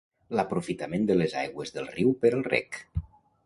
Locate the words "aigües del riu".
1.43-2.17